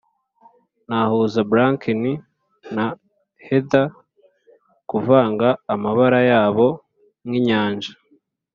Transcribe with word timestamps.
nahuza 0.87 1.41
bracken 1.51 2.03
na 2.75 2.85
heather, 3.45 3.87
kuvanga 4.89 5.47
amabara 5.73 6.19
yabo 6.31 6.67
nkinyanja, 7.27 7.91